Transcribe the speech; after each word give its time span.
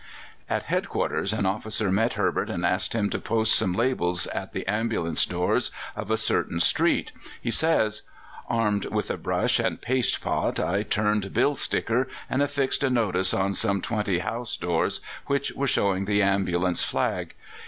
At 0.49 0.63
head 0.63 0.89
quarters 0.89 1.31
an 1.31 1.45
officer 1.45 1.91
met 1.91 2.13
Herbert, 2.13 2.49
and 2.49 2.65
asked 2.65 2.93
him 2.95 3.07
to 3.11 3.19
post 3.19 3.53
some 3.53 3.71
labels 3.73 4.25
at 4.25 4.51
the 4.51 4.65
ambulance 4.67 5.27
doors 5.27 5.69
of 5.95 6.09
a 6.09 6.17
certain 6.17 6.59
street. 6.59 7.11
He 7.39 7.51
says: 7.51 8.01
"Armed 8.49 8.85
with 8.85 9.11
a 9.11 9.17
brush 9.17 9.59
and 9.59 9.79
paste 9.79 10.19
pot, 10.19 10.59
I 10.59 10.81
turned 10.81 11.35
bill 11.35 11.53
sticker, 11.53 12.07
and 12.31 12.41
affixed 12.41 12.83
a 12.83 12.89
notice 12.89 13.31
on 13.31 13.53
some 13.53 13.79
twenty 13.79 14.17
house 14.17 14.57
doors 14.57 15.01
which 15.27 15.51
were 15.51 15.67
showing 15.67 16.05
the 16.05 16.23
ambulance 16.23 16.83
flag. 16.83 17.35